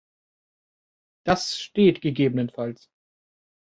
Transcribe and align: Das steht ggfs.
Das 1.27 1.55
steht 1.59 2.01
ggfs. 2.01 2.89